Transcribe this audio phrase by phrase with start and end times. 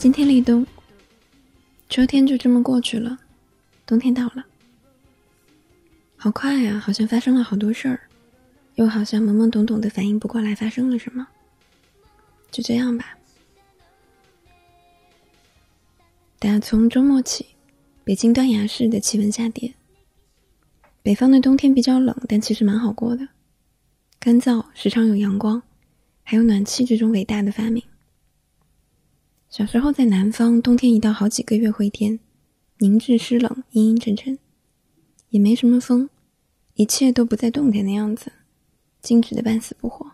[0.00, 0.66] 今天立冬，
[1.90, 3.18] 秋天就这么过去了，
[3.84, 4.46] 冬天到了，
[6.16, 6.78] 好快呀！
[6.78, 8.00] 好像发生了好多事儿，
[8.76, 11.28] 又好像懵懵懂懂的反应不过来发生了什么。
[12.50, 13.18] 就这样吧。
[16.38, 17.44] 打从周末起，
[18.02, 19.74] 北京断崖式的气温下跌。
[21.02, 23.28] 北方的冬天比较冷，但其实蛮好过的，
[24.18, 25.62] 干燥，时常有阳光，
[26.22, 27.82] 还有暖气这种伟大的发明。
[29.50, 32.20] 小时候在南方，冬天一到，好几个月灰天，
[32.78, 34.38] 凝滞湿冷，阴阴沉沉，
[35.30, 36.08] 也没什么风，
[36.74, 38.30] 一切都不再动弹的样子，
[39.02, 40.12] 静止的半死不活。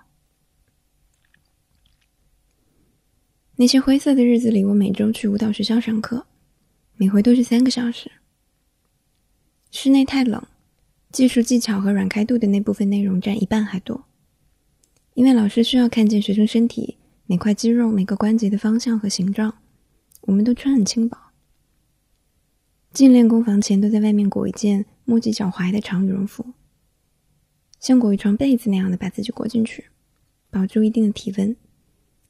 [3.57, 6.27] 那些灰色的日子里，我每周去舞蹈学校上课，
[6.97, 8.11] 每回都是三个小时。
[9.71, 10.43] 室内太冷，
[11.13, 14.07] 技术技巧和软开度的那部分内容占一半还多，
[15.13, 16.96] 因为老师需要看见学生身体。
[17.27, 19.59] 每块肌肉、每个关节的方向和形状，
[20.23, 21.19] 我们都穿很轻薄。
[22.93, 26.55] 进练功房前，都在外面裹一件墨迹脚踝的长羽绒服，
[27.81, 29.87] 像裹一床被子那样的把自己裹进去，
[30.51, 31.57] 保住一定的体温，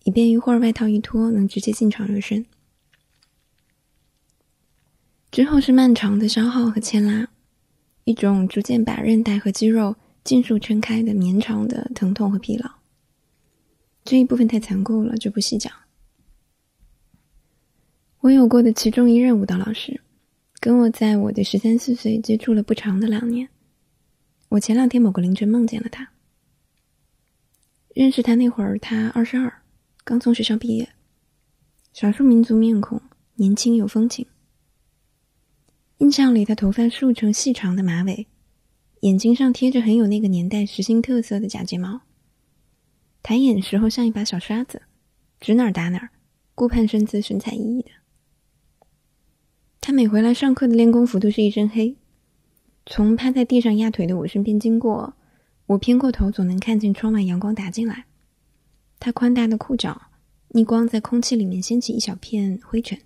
[0.05, 2.47] 以便一会儿外套一脱，能直接进场热身。
[5.31, 7.29] 之后是漫长的消耗和牵拉，
[8.05, 12.76] 一种逐渐把韧带和肌肉尽数撑开的绵长的疼痛和疲劳。
[14.07, 15.73] 这一部分太残酷了，就不细讲。
[18.21, 20.01] 我有过的其中一任舞蹈老师，
[20.61, 23.49] 跟我在我的十三四岁接触了不长的两年。
[24.51, 26.13] 我前两天某个凌晨梦见了他。
[27.97, 29.63] 认识他那会儿，他二十二，
[30.05, 30.89] 刚从学校毕业，
[31.93, 33.03] 少数民族面孔，
[33.35, 34.25] 年轻有风情。
[35.99, 38.29] 印象里，他头发梳成细长的马尾，
[39.01, 42.03] 眼睛上贴着很有那个年代时兴特色的假睫毛。
[43.27, 44.83] 抬眼时候像一把小刷子，
[45.41, 46.11] 指哪儿打哪儿，
[46.55, 47.91] 顾盼生姿，神采奕奕的。
[49.81, 51.97] 他每回来上课的练功服都是一身黑，
[52.87, 55.15] 从趴在地上压腿的我身边经过，
[55.67, 58.05] 我偏过头总能看见窗外阳光打进来，
[59.01, 60.03] 他宽大的裤脚，
[60.51, 62.97] 逆光在空气里面掀起一小片灰尘。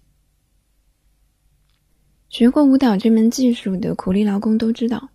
[2.28, 5.08] 学过舞蹈这门技术的苦力劳工都知道，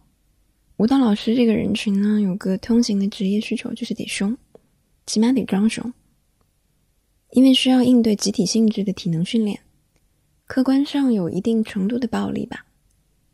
[0.78, 4.36] 舞蹈老师这个人群呢，有个通行的职业需求，就是得凶。
[5.06, 5.94] 起码得装熊，
[7.32, 9.62] 因为需要应对集体性质的体能训练，
[10.48, 12.66] 客观上有一定程度的暴力吧，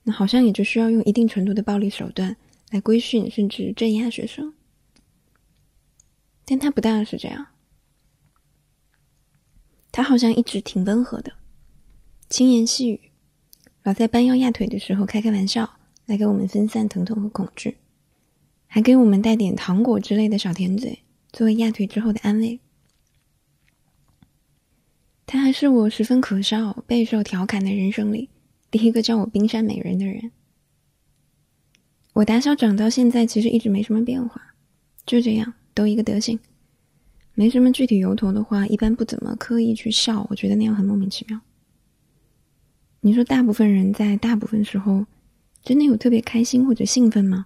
[0.04, 2.36] 那好像也就需要用一定程度的暴力手段
[2.72, 4.54] 来规训甚至镇压学生。
[6.44, 7.48] 但他不大是这样，
[9.92, 11.32] 他好像一直挺温和的，
[12.28, 13.12] 轻言细语，
[13.84, 17.78] 老在搬腰压腿的时候开开玩笑，来给我们分散疼痛和恐惧，
[18.68, 21.04] 还给我们带点糖果之类的小甜嘴。
[21.34, 22.60] 作为压腿之后的安慰，
[25.26, 28.30] 他还是我十分可笑、备受调侃的人生里
[28.70, 30.32] 第一个叫我“冰山美人”的人。
[32.14, 34.56] 我打小长到现在，其实一直没什么变化，
[35.06, 36.38] 就这样，都一个德行。
[37.34, 40.28] 没什么具体由头的话，一般不怎么刻意去笑。
[40.30, 41.40] 我觉得那样很莫名其妙。
[43.00, 45.06] 你说，大部分人在大部分时候，
[45.64, 47.46] 真的有特别开心或者兴奋吗？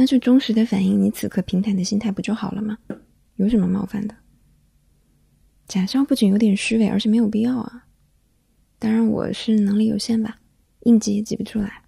[0.00, 2.78] 那就忠实的反映你此刻平坦的心态不就好了吗？
[3.34, 4.14] 有什么冒犯的？
[5.66, 7.88] 假笑不仅有点虚伪，而且没有必要啊。
[8.78, 10.38] 当然我是能力有限吧，
[10.84, 11.82] 应急也挤不出来。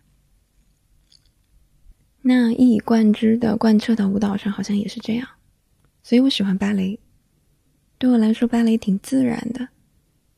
[2.22, 5.28] 那一以贯之的贯彻到舞蹈上，好像也是这样。
[6.03, 6.98] 所以我喜欢芭蕾。
[7.97, 9.68] 对我来说，芭蕾挺自然的，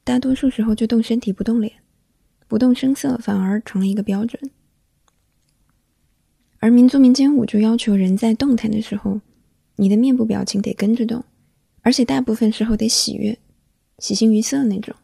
[0.04, 1.72] 大多数时候就动身体不动脸，
[2.46, 4.50] 不动声色反而成了一个标准。
[6.62, 9.20] 而民族民间舞就要求人在动弹的时候，
[9.75, 11.25] 你的面部表情得跟着动，
[11.81, 13.37] 而且大部分时候得喜悦、
[13.99, 14.94] 喜形于色那种，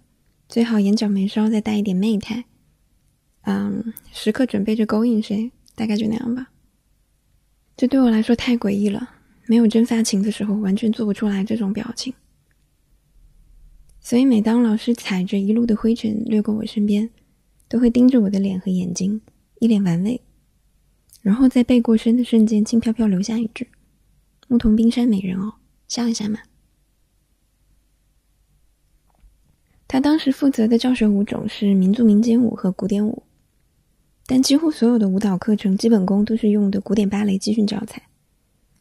[0.49, 2.45] 最好眼角眉梢再带一点媚态，
[3.43, 6.51] 嗯，时刻准备着勾引谁，大概就那样吧。
[7.77, 9.11] 这对我来说太诡异了，
[9.49, 12.15] 没有真发情的时候，完全做不出来这种表情。
[13.99, 17.11] 所以每当老师踩着一路的灰尘掠过我身边，
[17.69, 19.21] 都会盯着我的脸和眼睛，
[19.59, 20.21] 一脸玩味。
[21.21, 23.69] 然后在背过身的瞬间，轻飘飘留下一句
[24.49, 25.55] ：“牧童冰山美人哦，
[25.89, 26.39] 笑一下嘛。”
[29.87, 33.25] 他当时负责的教学舞种是民族民间舞和古典舞，
[34.27, 38.09] 但几乎所有的舞蹈课程基本功都是用的古典芭蕾基训教材，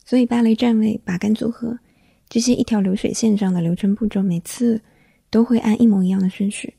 [0.05, 1.79] 所以芭蕾站位、把杆组合
[2.29, 4.81] 这些一条流水线上的流程步骤，每次
[5.29, 6.75] 都会按一模一样的顺序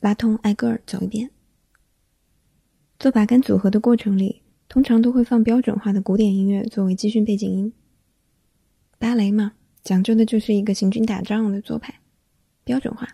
[0.00, 1.30] 拉通，挨个儿走一遍。
[2.98, 4.41] 做把杆组合的过程里。
[4.72, 7.74] 通常都会放标准化的古典音乐作为集训背景音。
[8.98, 9.52] 芭蕾嘛，
[9.82, 12.00] 讲究的就是一个行军打仗的做派，
[12.64, 13.06] 标准化，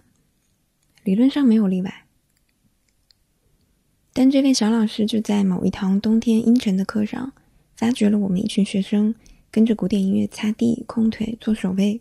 [1.03, 2.07] 理论上没有例外。
[4.13, 7.33] 但这位小老师就在某一堂冬天阴沉的课上，
[7.75, 9.13] 发掘了我们一群学生
[9.51, 12.01] 跟着古典音乐擦地、空腿、做手位，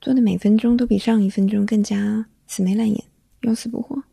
[0.00, 3.04] 做的每分钟都比上一分钟更加死眉烂眼、
[3.40, 4.04] 要死不活。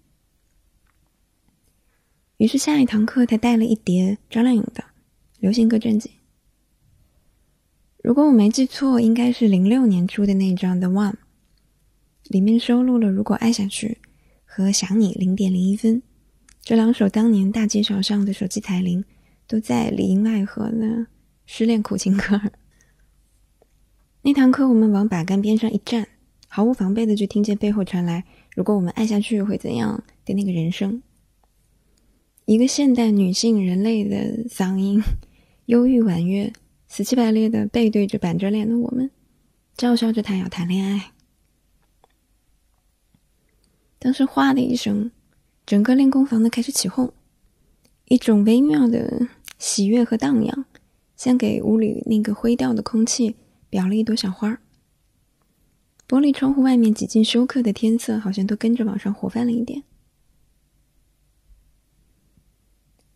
[2.44, 4.84] 于是下一堂课，他带了一叠张靓颖的
[5.40, 6.12] 流行歌专辑。
[8.04, 11.12] 如果我没记错，应该是零六年出的那张《The One》，
[12.24, 13.88] 里面收录了《如果爱下去》
[14.44, 16.04] 和《想你》零点零一分。
[16.62, 19.06] 这两首当年大街小巷的手机彩铃，
[19.48, 21.08] 都在里应外合的
[21.46, 22.42] 失恋苦情歌。
[24.24, 26.06] 那堂课，我们往把杆边上一站，
[26.50, 31.02] 毫无防备的就听见背后传来“如果我们爱下去会怎样”的那个人声。
[32.46, 35.02] 一个现代女性人类的嗓音，
[35.68, 36.52] 忧郁婉约，
[36.88, 39.10] 死气白咧的背对着板着脸的我们，
[39.78, 41.12] 叫嚣着她要谈恋爱。
[43.98, 45.12] 当时，哗的一声。
[45.66, 47.14] 整个练功房呢开始起哄，
[48.10, 50.66] 一种微妙的喜悦和荡漾，
[51.16, 53.38] 像给屋里那个灰调的空气
[53.72, 54.60] 裱了一朵小花。
[56.06, 59.84] 玻璃窗户外面几近休克的天色，好像都跟着往上活泛了一点。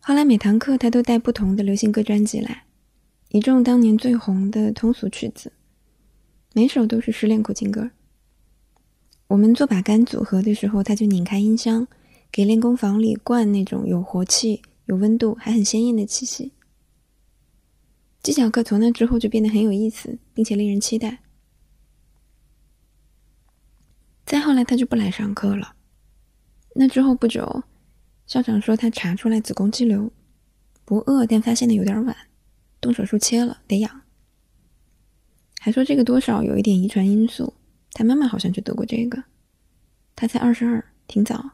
[0.08, 2.64] 后来每堂课他都带不同的流行歌专辑来，
[3.28, 5.52] 一众当年最红的通俗曲子，
[6.54, 7.90] 每首都是失恋苦情歌。
[9.26, 11.86] 我们做把杆组合的时候，他就拧开音箱。
[12.32, 16.52] 给练功房里灌那种有活气、有温度、还很鲜艳的气息。
[18.22, 21.18] 技巧课从那之后就变得很有意思，并且令人期待。
[24.24, 25.74] 再后来，他就不来上课了。
[26.76, 27.62] 那之后不久，
[28.28, 30.12] 校长说他查出来子宫肌瘤，
[30.84, 32.14] 不饿，但发现的有点晚，
[32.78, 34.02] 动手术切了，得养。
[35.58, 37.54] 还说这个多少有一点遗传因素，
[37.92, 39.24] 他妈妈好像就得过这个。
[40.14, 41.52] 他才二十二，挺早。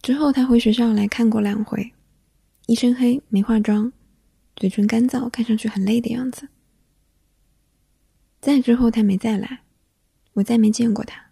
[0.00, 1.92] 之后，他回学校来看过两回，
[2.66, 3.92] 一身黑，没化妆，
[4.54, 6.48] 嘴唇干燥，看上去很累的样子。
[8.40, 9.64] 再之后，他没再来，
[10.34, 11.31] 我再没见过他。